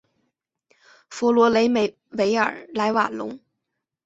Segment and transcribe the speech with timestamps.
[1.11, 1.67] 弗罗梅
[2.09, 3.39] 雷维尔莱瓦隆。